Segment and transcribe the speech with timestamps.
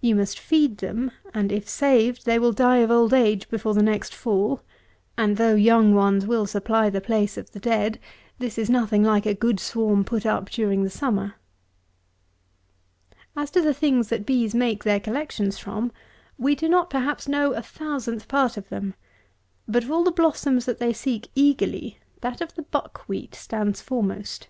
[0.00, 3.82] You must feed them; and, if saved, they will die of old age before the
[3.82, 4.62] next fall;
[5.18, 7.98] and though young ones will supply the place of the dead,
[8.38, 11.34] this is nothing like a good swarm put up during the summer.
[13.32, 13.42] 164.
[13.42, 15.90] As to the things that bees make their collections from,
[16.38, 18.94] we do not, perhaps, know a thousandth part of them;
[19.66, 23.80] but of all the blossoms that they seek eagerly that of the Buck wheat stands
[23.80, 24.46] foremost.